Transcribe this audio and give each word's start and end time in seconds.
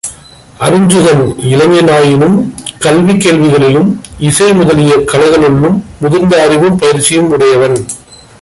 அருஞ்சுகன் 0.59 1.23
இளைஞனாயினும் 1.43 2.35
கல்வி 2.79 3.13
கேள்விகளிலும் 3.13 3.89
இசை 4.19 4.53
முதலிய 4.53 4.93
கலைகளுள்ளும் 5.11 5.83
முதிர்ந்த 5.99 6.41
அறிவும் 6.41 6.77
பயிற்சியும் 6.77 7.29
உடையவன். 7.29 7.77